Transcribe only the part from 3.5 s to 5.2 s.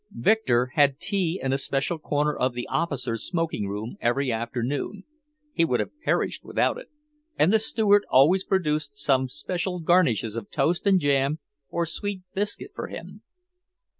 room every afternoon